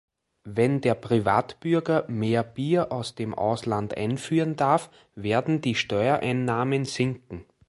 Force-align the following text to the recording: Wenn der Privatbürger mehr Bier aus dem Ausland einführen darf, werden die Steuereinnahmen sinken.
Wenn 0.47 0.81
der 0.81 0.95
Privatbürger 0.95 2.05
mehr 2.07 2.41
Bier 2.43 2.91
aus 2.91 3.13
dem 3.13 3.35
Ausland 3.35 3.95
einführen 3.95 4.55
darf, 4.55 4.89
werden 5.13 5.61
die 5.61 5.75
Steuereinnahmen 5.75 6.85
sinken. 6.85 7.45